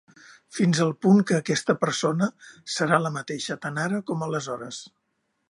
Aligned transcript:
Fins 0.59 0.79
al 0.85 0.93
punt 1.05 1.19
que 1.31 1.37
aquesta 1.39 1.75
persona 1.83 2.31
serà 2.77 3.01
la 3.05 3.13
mateixa 3.19 3.59
tant 3.67 3.79
ara 3.85 4.01
com 4.11 4.27
aleshores. 4.31 4.83